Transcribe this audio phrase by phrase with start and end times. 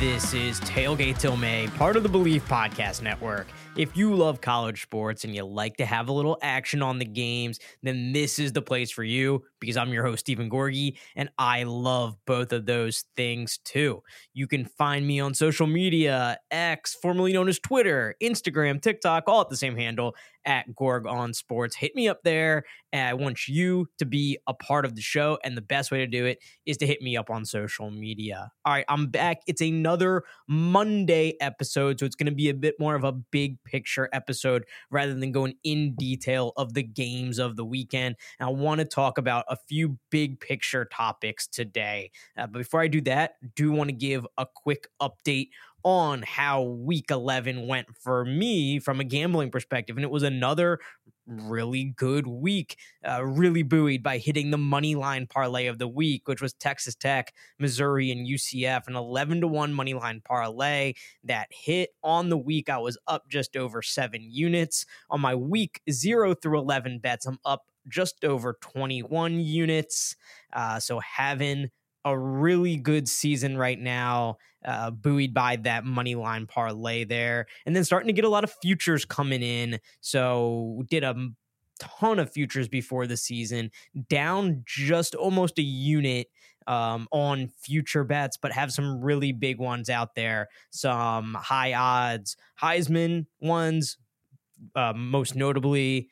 [0.00, 3.46] This is Tailgate Till May, part of the Believe Podcast Network.
[3.76, 7.04] If you love college sports and you like to have a little action on the
[7.04, 11.30] games, then this is the place for you because I'm your host, Steven Gorgie, and
[11.38, 14.02] I love both of those things too.
[14.34, 19.40] You can find me on social media X, formerly known as Twitter, Instagram, TikTok, all
[19.42, 20.14] at the same handle
[20.46, 21.76] at Gorg on Sports.
[21.76, 22.64] Hit me up there.
[22.92, 25.38] I want you to be a part of the show.
[25.44, 28.50] And the best way to do it is to hit me up on social media.
[28.64, 29.42] All right, I'm back.
[29.46, 32.00] It's another Monday episode.
[32.00, 35.32] So it's going to be a bit more of a big picture episode rather than
[35.32, 38.16] going in detail of the games of the weekend.
[38.38, 42.10] And I want to talk about a few big picture topics today.
[42.36, 45.48] Uh, but before I do that, do want to give a quick update
[45.82, 49.96] on how week 11 went for me from a gambling perspective.
[49.96, 50.78] And it was another
[51.30, 52.76] really good week,
[53.08, 56.94] uh, really buoyed by hitting the money line parlay of the week, which was Texas
[56.94, 62.38] Tech, Missouri, and UCF, an 11 to 1 money line parlay that hit on the
[62.38, 62.68] week.
[62.68, 64.84] I was up just over seven units.
[65.10, 70.16] On my week 0 through 11 bets, I'm up just over 21 units.
[70.52, 71.70] Uh, so having
[72.04, 77.74] a really good season right now, uh, buoyed by that money line parlay there, and
[77.74, 79.78] then starting to get a lot of futures coming in.
[80.00, 81.14] So did a
[81.78, 83.70] ton of futures before the season,
[84.08, 86.28] down just almost a unit
[86.66, 90.48] um, on future bets, but have some really big ones out there.
[90.70, 93.96] Some high odds Heisman ones,
[94.74, 96.10] uh, most notably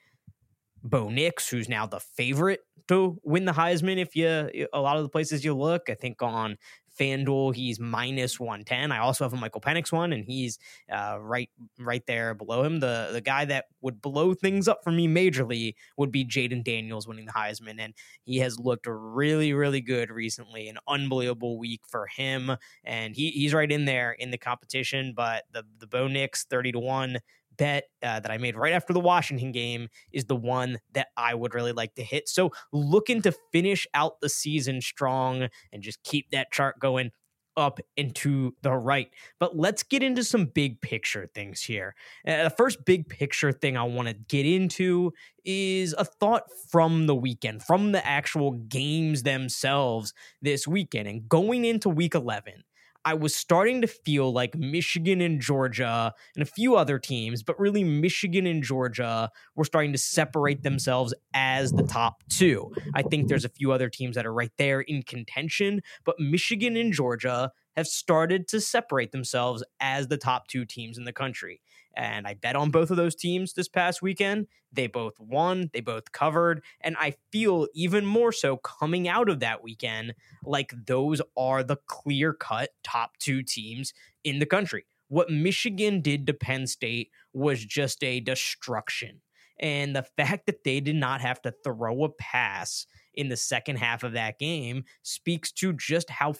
[0.82, 3.98] Bo Nix, who's now the favorite to win the Heisman.
[3.98, 6.56] If you a lot of the places you look, I think on
[6.98, 8.90] FanDuel he's minus one ten.
[8.90, 10.58] I also have a Michael Penix one, and he's
[10.92, 11.48] uh, right
[11.78, 12.80] right there below him.
[12.80, 17.06] The the guy that would blow things up for me majorly would be Jayden Daniels
[17.06, 17.94] winning the Heisman, and
[18.24, 20.68] he has looked really really good recently.
[20.68, 25.12] An unbelievable week for him, and he he's right in there in the competition.
[25.14, 27.18] But the the Bo Nix thirty to one
[27.58, 31.34] bet uh, that I made right after the Washington game is the one that I
[31.34, 32.28] would really like to hit.
[32.28, 37.10] So looking to finish out the season strong and just keep that chart going
[37.58, 39.10] up and to the right.
[39.40, 41.94] But let's get into some big picture things here.
[42.26, 45.12] Uh, the first big picture thing I want to get into
[45.44, 51.08] is a thought from the weekend, from the actual games themselves this weekend.
[51.08, 52.62] And going into week 11,
[53.04, 57.58] I was starting to feel like Michigan and Georgia and a few other teams, but
[57.58, 62.70] really Michigan and Georgia were starting to separate themselves as the top two.
[62.94, 66.76] I think there's a few other teams that are right there in contention, but Michigan
[66.76, 71.60] and Georgia have started to separate themselves as the top two teams in the country.
[71.98, 74.46] And I bet on both of those teams this past weekend.
[74.72, 76.62] They both won, they both covered.
[76.80, 80.14] And I feel even more so coming out of that weekend
[80.44, 83.92] like those are the clear cut top two teams
[84.22, 84.86] in the country.
[85.08, 89.20] What Michigan did to Penn State was just a destruction.
[89.58, 93.76] And the fact that they did not have to throw a pass in the second
[93.76, 96.34] half of that game speaks to just how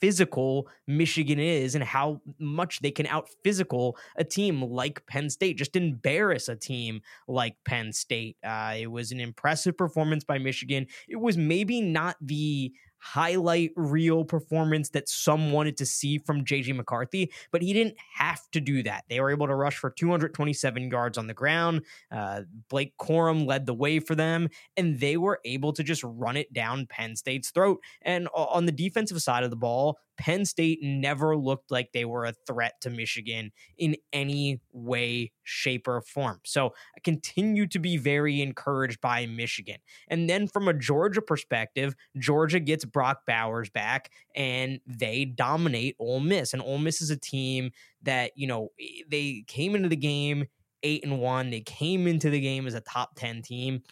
[0.00, 5.58] physical Michigan is and how much they can out physical a team like Penn State,
[5.58, 8.36] just embarrass a team like Penn State.
[8.44, 10.86] Uh, it was an impressive performance by Michigan.
[11.08, 12.72] It was maybe not the
[13.02, 18.48] highlight reel performance that some wanted to see from JJ McCarthy, but he didn't have
[18.52, 19.04] to do that.
[19.08, 21.82] They were able to rush for 227 yards on the ground.
[22.12, 26.36] Uh, Blake Corum led the way for them, and they were able to just run
[26.36, 27.80] it down Penn State's throat.
[28.02, 32.24] And on the defensive side of the ball, Penn State never looked like they were
[32.24, 36.40] a threat to Michigan in any way, shape, or form.
[36.44, 39.78] So I continue to be very encouraged by Michigan.
[40.08, 46.20] And then from a Georgia perspective, Georgia gets Brock Bowers back and they dominate Ole
[46.20, 46.52] Miss.
[46.52, 47.70] And Ole Miss is a team
[48.02, 48.68] that, you know,
[49.08, 50.46] they came into the game
[50.82, 51.50] eight and one.
[51.50, 53.82] They came into the game as a top 10 team.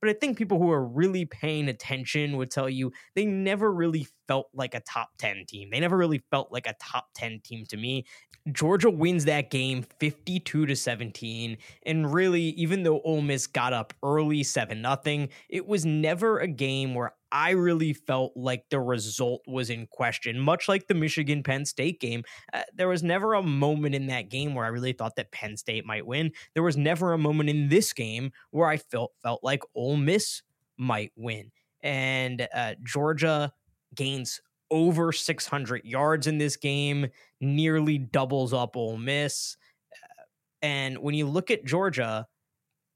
[0.00, 4.06] But I think people who are really paying attention would tell you they never really
[4.28, 5.70] felt like a top 10 team.
[5.70, 8.04] They never really felt like a top 10 team to me.
[8.52, 11.56] Georgia wins that game 52 to 17.
[11.84, 16.46] And really, even though Ole Miss got up early 7 nothing, it was never a
[16.46, 20.38] game where I really felt like the result was in question.
[20.38, 22.22] Much like the Michigan Penn State game,
[22.52, 25.56] uh, there was never a moment in that game where I really thought that Penn
[25.56, 26.32] State might win.
[26.54, 30.42] There was never a moment in this game where I felt felt like Ole Miss
[30.78, 31.50] might win.
[31.82, 33.52] And uh, Georgia
[33.94, 34.40] gains
[34.70, 37.08] over 600 yards in this game,
[37.40, 39.56] nearly doubles up Ole Miss.
[39.92, 40.22] Uh,
[40.62, 42.26] and when you look at Georgia,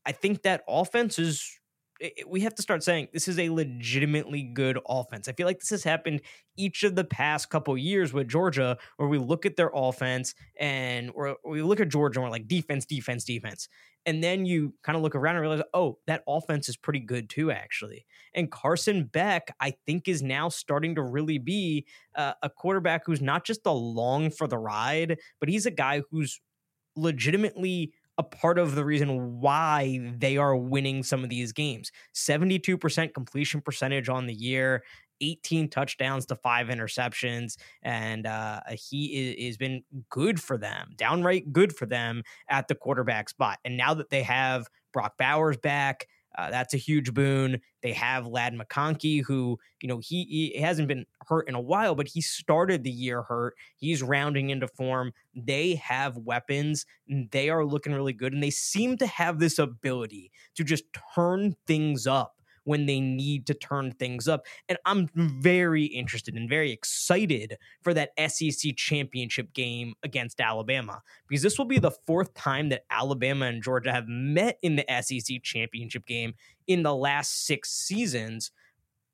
[0.04, 1.60] I think that offense is
[2.26, 5.28] we have to start saying this is a legitimately good offense.
[5.28, 6.22] I feel like this has happened
[6.56, 11.12] each of the past couple years with Georgia, where we look at their offense and
[11.44, 13.68] we look at Georgia and we're like defense, defense, defense.
[14.04, 17.30] And then you kind of look around and realize, oh, that offense is pretty good
[17.30, 18.04] too, actually.
[18.34, 23.22] And Carson Beck, I think, is now starting to really be uh, a quarterback who's
[23.22, 26.40] not just along for the ride, but he's a guy who's
[26.96, 31.90] legitimately a part of the reason why they are winning some of these games.
[32.14, 34.82] 72% completion percentage on the year,
[35.20, 41.74] 18 touchdowns to five interceptions, and uh, he has been good for them, downright good
[41.74, 43.58] for them at the quarterback spot.
[43.64, 46.06] And now that they have Brock Bowers back,
[46.36, 47.60] uh, that's a huge boon.
[47.82, 51.94] They have Ladd McConkey, who, you know, he, he hasn't been hurt in a while,
[51.94, 53.54] but he started the year hurt.
[53.76, 55.12] He's rounding into form.
[55.34, 56.86] They have weapons.
[57.08, 58.32] They are looking really good.
[58.32, 60.84] And they seem to have this ability to just
[61.14, 64.46] turn things up when they need to turn things up.
[64.68, 71.42] And I'm very interested and very excited for that SEC championship game against Alabama because
[71.42, 75.42] this will be the fourth time that Alabama and Georgia have met in the SEC
[75.42, 76.34] championship game
[76.66, 78.50] in the last six seasons.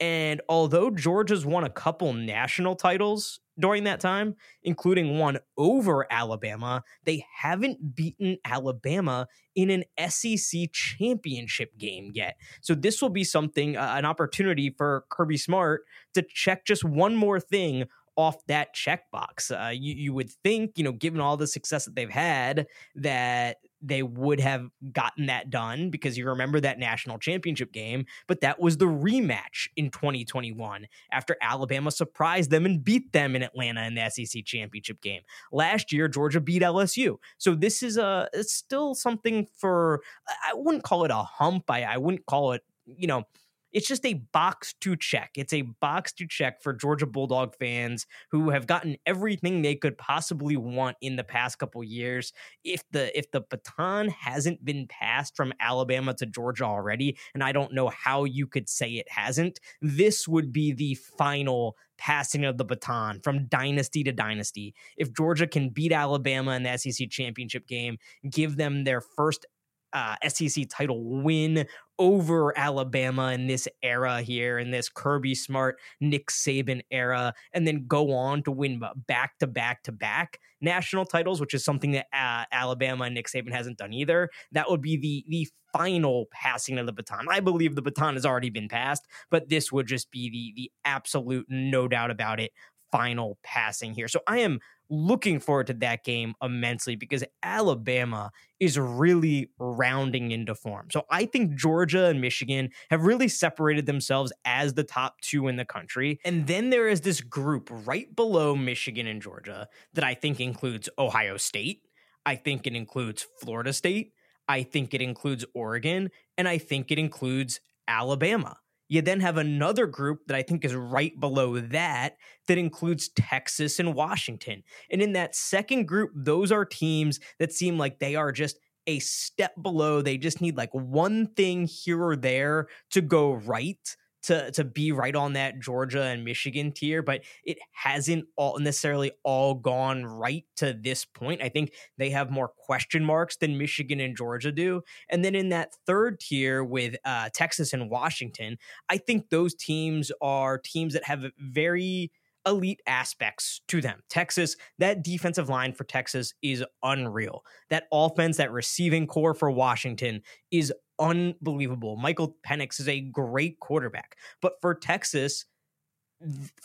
[0.01, 6.85] And although Georgia's won a couple national titles during that time, including one over Alabama,
[7.05, 12.37] they haven't beaten Alabama in an SEC championship game yet.
[12.61, 15.83] So this will be something, uh, an opportunity for Kirby Smart
[16.15, 17.87] to check just one more thing
[18.17, 19.51] off that checkbox.
[19.51, 22.67] Uh, you, you would think, you know, given all the success that they've had,
[22.97, 28.41] that they would have gotten that done because you remember that national championship game, but
[28.41, 33.85] that was the rematch in 2021 after Alabama surprised them and beat them in Atlanta
[33.85, 35.23] in the SEC championship game.
[35.53, 37.17] Last year, Georgia beat LSU.
[37.39, 41.71] So this is a it's still something for I wouldn't call it a hump.
[41.71, 43.25] I, I wouldn't call it, you know,
[43.73, 45.31] it's just a box to check.
[45.37, 49.99] It's a box to check for Georgia Bulldog fans who have gotten everything they could
[49.99, 52.33] possibly want in the past couple years.
[52.65, 57.53] If the if the baton hasn't been passed from Alabama to Georgia already, and I
[57.53, 62.57] don't know how you could say it hasn't, this would be the final passing of
[62.57, 64.75] the baton from dynasty to dynasty.
[64.97, 67.99] If Georgia can beat Alabama in the SEC championship game,
[68.31, 69.45] give them their first
[69.93, 71.67] uh, SEC title win
[71.99, 77.87] over Alabama in this era here, in this Kirby Smart, Nick Saban era, and then
[77.87, 82.07] go on to win back to back to back national titles, which is something that
[82.13, 84.31] uh, Alabama and Nick Saban hasn't done either.
[84.53, 87.27] That would be the the final passing of the baton.
[87.31, 90.73] I believe the baton has already been passed, but this would just be the the
[90.85, 92.53] absolute no doubt about it
[92.91, 94.09] final passing here.
[94.09, 98.31] So I am looking forward to that game immensely because Alabama
[98.61, 100.89] is really rounding into form.
[100.91, 105.57] So I think Georgia and Michigan have really separated themselves as the top two in
[105.57, 106.21] the country.
[106.25, 110.89] And then there is this group right below Michigan and Georgia that I think includes
[110.99, 111.83] Ohio State.
[112.27, 114.13] I think it includes Florida State.
[114.49, 116.11] I think it includes Oregon.
[116.37, 118.57] And I think it includes Alabama.
[118.89, 122.17] You then have another group that I think is right below that
[122.47, 124.63] that includes Texas and Washington.
[124.91, 128.99] And in that second group, those are teams that seem like they are just a
[129.01, 130.01] step below.
[130.01, 133.97] They just need like one thing here or there to go right
[134.29, 139.11] to to be right on that Georgia and Michigan tier, but it hasn't all necessarily
[139.25, 141.43] all gone right to this point.
[141.43, 144.83] I think they have more question marks than Michigan and Georgia do.
[145.09, 148.59] And then in that third tier with uh, Texas and Washington,
[148.89, 152.13] I think those teams are teams that have very
[152.47, 154.01] elite aspects to them.
[154.09, 157.45] Texas, that defensive line for Texas is unreal.
[157.71, 161.97] That offense, that receiving corps for Washington is unbelievable.
[161.97, 164.17] Michael Penix is a great quarterback.
[164.41, 165.45] But for Texas,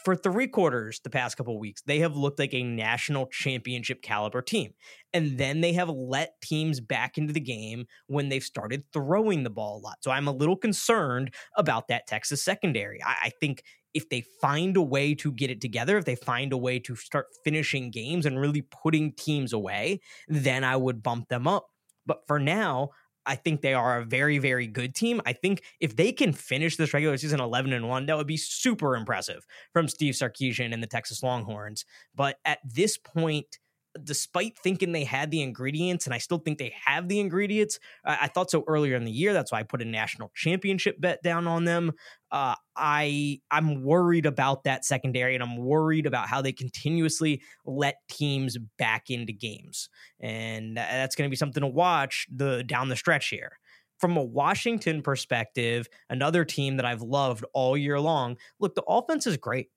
[0.04, 4.42] for three quarters the past couple weeks, they have looked like a national championship caliber
[4.42, 4.74] team.
[5.14, 9.52] And then they have let teams back into the game when they've started throwing the
[9.52, 9.98] ball a lot.
[10.02, 13.02] So I'm a little concerned about that Texas secondary.
[13.04, 13.64] I, I think
[13.94, 16.96] if they find a way to get it together, if they find a way to
[16.96, 21.68] start finishing games and really putting teams away, then I would bump them up.
[22.06, 22.90] But for now,
[23.26, 25.22] I think they are a very, very good team.
[25.26, 28.38] I think if they can finish this regular season 11 and 1, that would be
[28.38, 31.86] super impressive from Steve Sarkisian and the Texas Longhorns.
[32.16, 33.60] But at this point,
[34.02, 37.80] despite thinking they had the ingredients, and I still think they have the ingredients.
[38.06, 39.34] I, I thought so earlier in the year.
[39.34, 41.92] That's why I put a national championship bet down on them.
[42.32, 47.96] Uh, I I'm worried about that secondary, and I'm worried about how they continuously let
[48.10, 52.96] teams back into games, and that's going to be something to watch the down the
[52.96, 53.60] stretch here.
[54.00, 58.36] From a Washington perspective, another team that I've loved all year long.
[58.60, 59.70] Look, the offense is great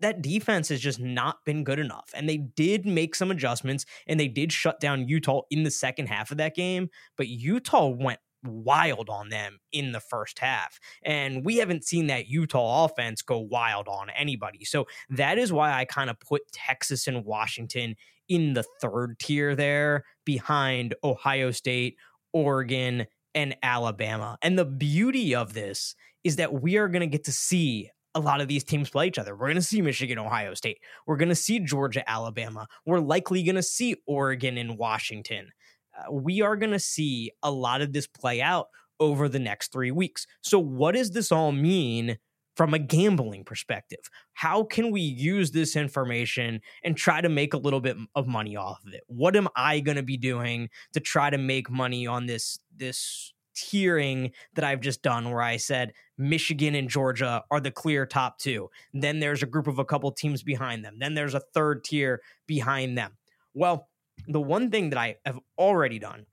[0.00, 2.10] that defense has just not been good enough.
[2.14, 6.06] And they did make some adjustments and they did shut down Utah in the second
[6.06, 10.78] half of that game, but Utah went wild on them in the first half.
[11.04, 14.64] And we haven't seen that Utah offense go wild on anybody.
[14.64, 17.96] So that is why I kind of put Texas and Washington
[18.28, 21.96] in the third tier there behind Ohio State,
[22.32, 24.38] Oregon, and Alabama.
[24.42, 28.20] And the beauty of this is that we are going to get to see a
[28.20, 29.34] lot of these teams play each other.
[29.34, 30.78] We're going to see Michigan, Ohio State.
[31.06, 32.66] We're going to see Georgia, Alabama.
[32.84, 35.50] We're likely going to see Oregon and Washington.
[35.96, 38.66] Uh, we are going to see a lot of this play out
[38.98, 40.26] over the next three weeks.
[40.42, 42.18] So, what does this all mean
[42.56, 44.00] from a gambling perspective?
[44.34, 48.56] How can we use this information and try to make a little bit of money
[48.56, 49.02] off of it?
[49.06, 53.32] What am I going to be doing to try to make money on this this
[53.60, 58.38] tiering that I've just done where I said Michigan and Georgia are the clear top
[58.38, 58.70] two.
[58.92, 60.96] Then there's a group of a couple teams behind them.
[60.98, 63.16] Then there's a third tier behind them.
[63.54, 63.88] Well,
[64.28, 66.26] the one thing that I have already done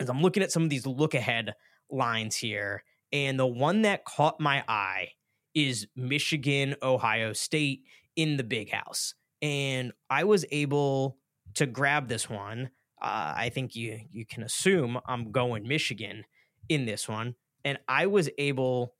[0.00, 1.54] is I'm looking at some of these look ahead
[1.90, 2.84] lines here.
[3.12, 5.10] And the one that caught my eye
[5.54, 7.84] is Michigan, Ohio State
[8.16, 9.14] in the big house.
[9.40, 11.18] And I was able
[11.54, 12.70] to grab this one.
[13.00, 16.24] Uh, I think you you can assume I'm going Michigan
[16.68, 18.94] in this one, and I was able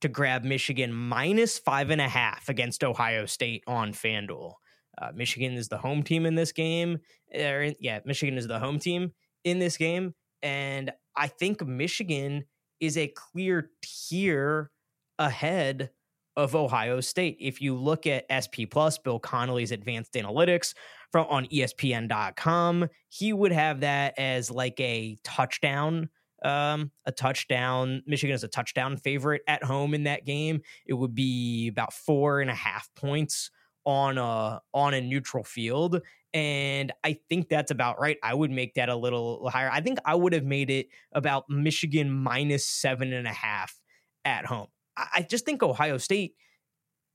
[0.00, 4.52] to grab Michigan minus five and a half against Ohio State on FanDuel.
[5.00, 6.98] Uh, Michigan is the home team in this game.
[7.34, 9.12] Er, yeah, Michigan is the home team
[9.44, 10.14] in this game.
[10.42, 12.44] And I think Michigan
[12.80, 14.70] is a clear tier
[15.18, 15.90] ahead
[16.36, 17.38] of Ohio State.
[17.40, 20.74] If you look at SP Plus, Bill Connelly's advanced analytics
[21.10, 26.10] from on ESPN.com, he would have that as like a touchdown
[26.44, 28.02] um, a touchdown.
[28.06, 30.62] Michigan is a touchdown favorite at home in that game.
[30.86, 33.50] It would be about four and a half points
[33.84, 36.00] on a on a neutral field.
[36.34, 38.18] And I think that's about right.
[38.22, 39.70] I would make that a little higher.
[39.72, 43.80] I think I would have made it about Michigan minus seven and a half
[44.24, 44.66] at home.
[44.96, 46.34] I just think Ohio State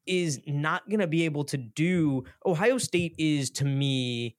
[0.05, 2.23] is not going to be able to do.
[2.45, 4.37] Ohio State is to me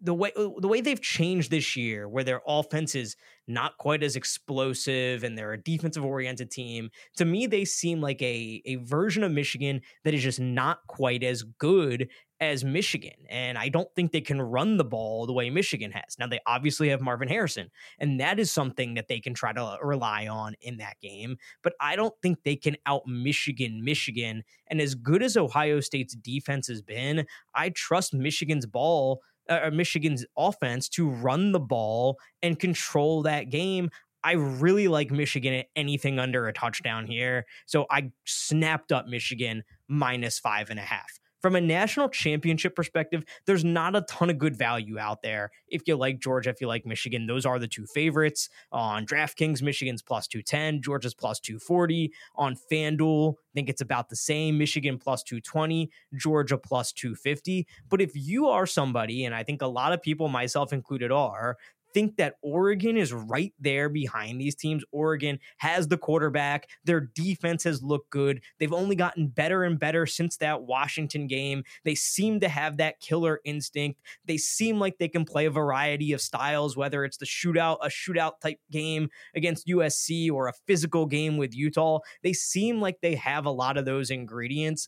[0.00, 3.16] the way uh, the way they've changed this year, where their offense is
[3.48, 8.20] not quite as explosive and they're a defensive oriented team, to me they seem like
[8.20, 13.14] a a version of Michigan that is just not quite as good as Michigan.
[13.30, 16.18] And I don't think they can run the ball the way Michigan has.
[16.18, 19.78] Now they obviously have Marvin Harrison, and that is something that they can try to
[19.80, 24.44] rely on in that game, but I don't think they can out Michigan Michigan.
[24.66, 30.24] And as good as Ohio State's defense has been, I trust Michigan's ball uh, Michigan's
[30.36, 33.90] offense to run the ball and control that game.
[34.24, 37.46] I really like Michigan at anything under a touchdown here.
[37.66, 43.22] So I snapped up Michigan minus five and a half from a national championship perspective,
[43.46, 45.52] there's not a ton of good value out there.
[45.68, 48.48] If you like Georgia, if you like Michigan, those are the two favorites.
[48.72, 52.12] On DraftKings, Michigan's plus 210, Georgia's plus 240.
[52.34, 54.58] On FanDuel, I think it's about the same.
[54.58, 57.64] Michigan plus 220, Georgia plus 250.
[57.88, 61.58] But if you are somebody, and I think a lot of people, myself included, are
[61.96, 64.84] think that Oregon is right there behind these teams.
[64.92, 66.68] Oregon has the quarterback.
[66.84, 68.42] Their defense has looked good.
[68.58, 71.64] They've only gotten better and better since that Washington game.
[71.84, 74.02] They seem to have that killer instinct.
[74.26, 77.88] They seem like they can play a variety of styles, whether it's the shootout, a
[77.88, 82.00] shootout type game against USC or a physical game with Utah.
[82.22, 84.86] They seem like they have a lot of those ingredients.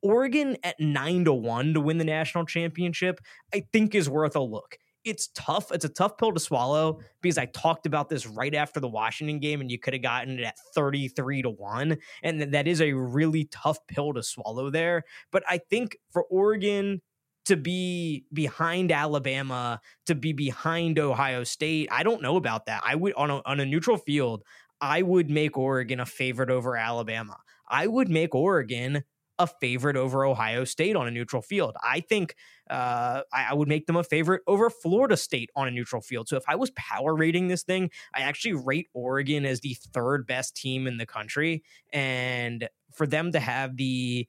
[0.00, 3.20] Oregon at nine to one to win the national championship,
[3.52, 4.78] I think is worth a look
[5.08, 5.72] it's tough.
[5.72, 9.38] It's a tough pill to swallow because I talked about this right after the Washington
[9.38, 11.96] game, and you could have gotten it at 33 to 1.
[12.22, 15.04] And that is a really tough pill to swallow there.
[15.32, 17.00] But I think for Oregon
[17.46, 22.82] to be behind Alabama, to be behind Ohio State, I don't know about that.
[22.84, 24.42] I would on a, on a neutral field,
[24.80, 27.38] I would make Oregon a favorite over Alabama.
[27.68, 29.02] I would make Oregon
[29.38, 31.76] a favorite over Ohio State on a neutral field.
[31.82, 32.34] I think
[32.68, 36.28] uh, I, would make them a favorite over Florida State on a neutral field.
[36.28, 40.26] So if I was power rating this thing, I actually rate Oregon as the third
[40.26, 41.62] best team in the country.
[41.92, 44.26] And for them to have the,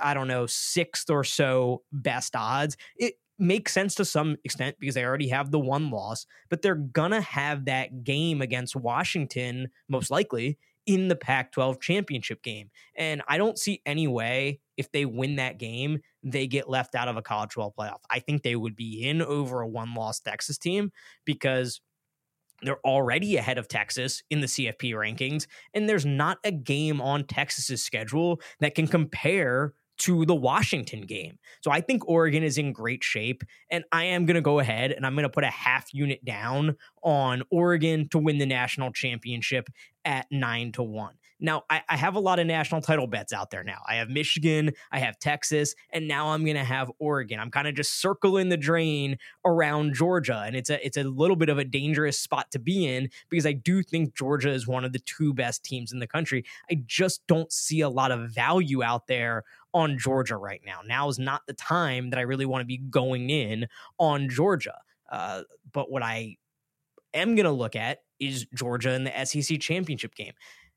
[0.00, 4.94] I don't know, sixth or so best odds, it makes sense to some extent because
[4.94, 10.10] they already have the one loss, but they're gonna have that game against Washington most
[10.10, 12.70] likely in the Pac 12 championship game.
[12.96, 17.08] And I don't see any way if they win that game, they get left out
[17.08, 18.00] of a college 12 playoff.
[18.10, 20.90] I think they would be in over a one loss Texas team
[21.24, 21.80] because
[22.62, 25.46] they're already ahead of Texas in the CFP rankings.
[25.74, 31.38] And there's not a game on Texas's schedule that can compare to the Washington game.
[31.60, 33.44] So I think Oregon is in great shape.
[33.70, 36.24] And I am going to go ahead and I'm going to put a half unit
[36.24, 39.68] down on Oregon to win the national championship
[40.04, 41.14] at nine to one.
[41.40, 43.78] Now, I, I, have a lot of national title bets out there now.
[43.88, 47.40] I have Michigan, I have Texas, and now I'm going to have Oregon.
[47.40, 51.36] I'm kind of just circling the drain around Georgia, and it's a it's a little
[51.36, 54.84] bit of a dangerous spot to be in because I do think Georgia is one
[54.84, 56.44] of the two best teams in the country.
[56.70, 60.80] I just don't see a lot of value out there on Georgia right now.
[60.86, 63.66] Now is not the time that I really want to be going in
[63.98, 64.78] on Georgia.
[65.10, 66.36] Uh, but what I
[67.12, 70.32] am going to look at is Georgia in the SEC championship game.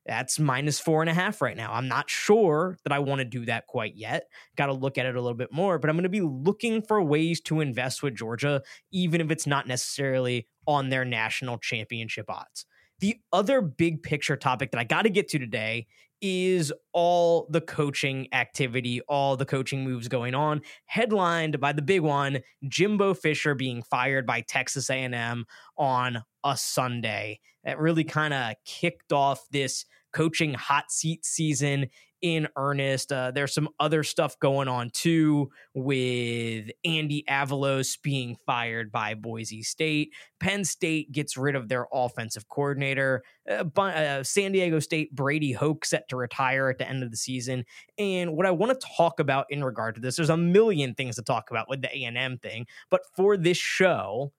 [0.07, 1.73] That's minus four and a half right now.
[1.73, 4.23] I'm not sure that I want to do that quite yet.
[4.55, 6.81] Got to look at it a little bit more, but I'm going to be looking
[6.81, 12.29] for ways to invest with Georgia, even if it's not necessarily on their national championship
[12.29, 12.65] odds.
[12.99, 15.87] The other big picture topic that I got to get to today
[16.21, 22.01] is all the coaching activity, all the coaching moves going on, headlined by the big
[22.01, 25.45] one, Jimbo Fisher being fired by Texas A&M
[25.77, 27.39] on a Sunday.
[27.63, 29.85] That really kind of kicked off this
[30.17, 31.85] coaching hot seat season
[32.23, 33.11] in earnest.
[33.11, 39.61] Uh, there's some other stuff going on too with Andy Avalos being fired by Boise
[39.61, 40.11] State.
[40.39, 43.21] Penn State gets rid of their offensive coordinator.
[43.47, 47.17] Uh, uh, San Diego State Brady Hoke set to retire at the end of the
[47.17, 47.63] season.
[47.99, 51.17] And what I want to talk about in regard to this, there's a million things
[51.17, 54.33] to talk about with the A&M thing, but for this show,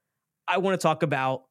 [0.49, 1.43] I want to talk about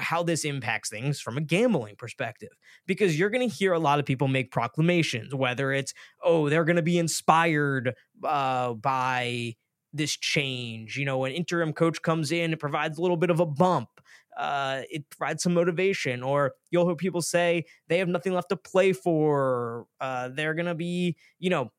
[0.00, 2.50] how this impacts things from a gambling perspective.
[2.86, 6.64] Because you're going to hear a lot of people make proclamations whether it's oh they're
[6.64, 9.54] going to be inspired uh, by
[9.92, 13.40] this change you know an interim coach comes in it provides a little bit of
[13.40, 13.88] a bump
[14.36, 18.56] uh, it provides some motivation or you'll hear people say they have nothing left to
[18.56, 21.70] play for uh, they're going to be you know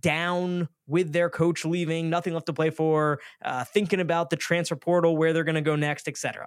[0.00, 4.76] down with their coach leaving nothing left to play for uh, thinking about the transfer
[4.76, 6.46] portal where they're going to go next etc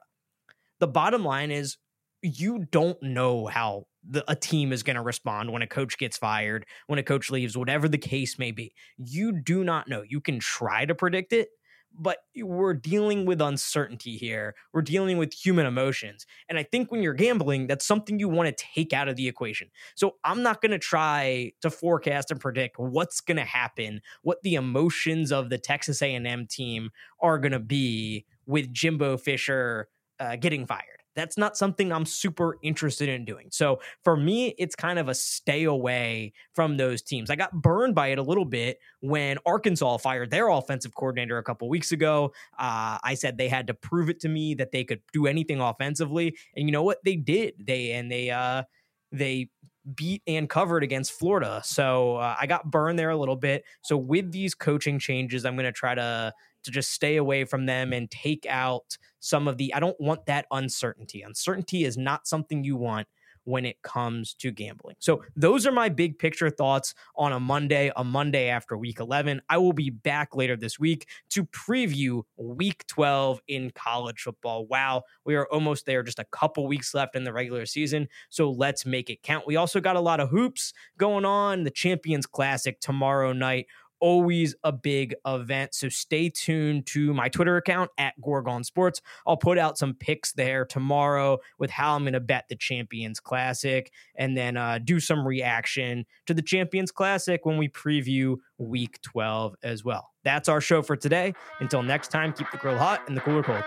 [0.79, 1.77] the bottom line is
[2.21, 6.17] you don't know how the, a team is going to respond when a coach gets
[6.17, 8.73] fired, when a coach leaves, whatever the case may be.
[8.97, 10.03] You do not know.
[10.07, 11.49] You can try to predict it,
[11.97, 14.55] but we're dealing with uncertainty here.
[14.73, 16.25] We're dealing with human emotions.
[16.47, 19.27] And I think when you're gambling, that's something you want to take out of the
[19.27, 19.69] equation.
[19.95, 24.41] So I'm not going to try to forecast and predict what's going to happen, what
[24.43, 30.35] the emotions of the Texas A&M team are going to be with Jimbo Fisher uh,
[30.35, 30.97] getting fired.
[31.15, 33.47] That's not something I'm super interested in doing.
[33.49, 37.31] So for me, it's kind of a stay away from those teams.
[37.31, 41.43] I got burned by it a little bit when Arkansas fired their offensive coordinator a
[41.43, 42.33] couple weeks ago.
[42.59, 45.59] Uh, I said they had to prove it to me that they could do anything
[45.59, 47.03] offensively, and you know what?
[47.03, 47.55] They did.
[47.65, 48.63] They and they uh,
[49.11, 49.49] they
[49.95, 51.61] beat and covered against Florida.
[51.63, 53.63] So uh, I got burned there a little bit.
[53.81, 56.33] So with these coaching changes, I'm going to try to
[56.67, 60.27] to just stay away from them and take out some of the I don't want
[60.27, 61.23] that uncertainty.
[61.23, 63.07] Uncertainty is not something you want
[63.47, 64.97] when it comes to gambling.
[64.99, 69.41] So, those are my big picture thoughts on a Monday, a Monday after week 11.
[69.47, 74.65] I will be back later this week to preview week 12 in college football.
[74.65, 78.09] Wow, we are almost there, just a couple weeks left in the regular season.
[78.29, 79.47] So, let's make it count.
[79.47, 81.63] We also got a lot of hoops going on.
[81.63, 83.67] The Champions Classic tomorrow night
[83.99, 85.73] always a big event.
[85.73, 89.01] So stay tuned to my Twitter account at Gorgon Sports.
[89.25, 93.19] I'll put out some picks there tomorrow with how I'm going to bet the Champions
[93.19, 99.01] Classic and then uh, do some reaction to the Champions Classic when we preview week
[99.01, 100.11] 12 as well.
[100.23, 101.33] That's our show for today.
[101.59, 103.63] Until next time, keep the grill hot and the cooler cold.